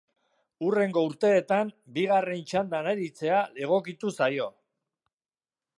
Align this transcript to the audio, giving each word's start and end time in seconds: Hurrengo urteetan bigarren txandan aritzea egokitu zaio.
Hurrengo 0.67 1.03
urteetan 1.09 1.69
bigarren 1.97 2.41
txandan 2.53 2.91
aritzea 2.93 3.45
egokitu 3.67 4.15
zaio. 4.21 4.49